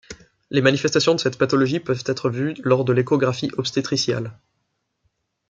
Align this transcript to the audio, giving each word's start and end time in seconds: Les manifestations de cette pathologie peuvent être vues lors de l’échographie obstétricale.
Les 0.49 0.61
manifestations 0.63 1.13
de 1.13 1.19
cette 1.19 1.37
pathologie 1.37 1.79
peuvent 1.79 2.01
être 2.07 2.31
vues 2.31 2.55
lors 2.63 2.85
de 2.85 2.91
l’échographie 2.91 3.51
obstétricale. 3.57 4.31